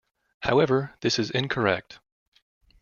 However, 0.39 0.95
this 1.01 1.19
is 1.19 1.29
incorrect. 1.29 1.99